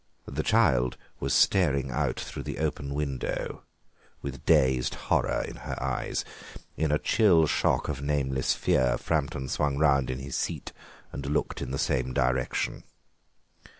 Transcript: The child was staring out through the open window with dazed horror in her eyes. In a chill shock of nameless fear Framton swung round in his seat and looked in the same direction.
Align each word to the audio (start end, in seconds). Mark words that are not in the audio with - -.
The 0.25 0.41
child 0.41 0.97
was 1.19 1.31
staring 1.31 1.91
out 1.91 2.19
through 2.19 2.41
the 2.41 2.57
open 2.57 2.95
window 2.95 3.61
with 4.23 4.43
dazed 4.47 4.95
horror 4.95 5.43
in 5.47 5.57
her 5.57 5.77
eyes. 5.79 6.25
In 6.75 6.91
a 6.91 6.97
chill 6.97 7.45
shock 7.45 7.87
of 7.87 8.01
nameless 8.01 8.55
fear 8.55 8.97
Framton 8.97 9.47
swung 9.47 9.77
round 9.77 10.09
in 10.09 10.17
his 10.17 10.35
seat 10.35 10.73
and 11.11 11.27
looked 11.27 11.61
in 11.61 11.69
the 11.69 11.77
same 11.77 12.13
direction. 12.13 12.81